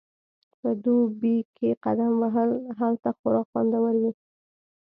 [0.59, 4.11] په دوبي کې قدم وهل هلته خورا خوندور وي